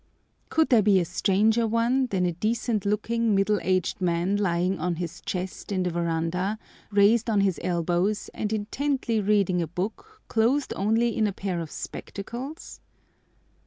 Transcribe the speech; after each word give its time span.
Could 0.49 0.69
there 0.69 0.81
be 0.81 0.99
a 0.99 1.05
stranger 1.05 1.67
one 1.67 2.07
than 2.07 2.25
a 2.25 2.31
decent 2.31 2.87
looking 2.87 3.35
middle 3.35 3.59
aged 3.61 4.01
man 4.01 4.35
lying 4.35 4.79
on 4.79 4.95
his 4.95 5.21
chest 5.27 5.71
in 5.71 5.83
the 5.83 5.91
verandah, 5.91 6.57
raised 6.89 7.29
on 7.29 7.41
his 7.41 7.59
elbows, 7.63 8.27
and 8.33 8.51
intently 8.51 9.21
reading 9.21 9.61
a 9.61 9.67
book, 9.67 10.23
clothed 10.27 10.73
only 10.75 11.15
in 11.15 11.27
a 11.27 11.31
pair 11.31 11.59
of 11.59 11.69
spectacles? 11.69 12.79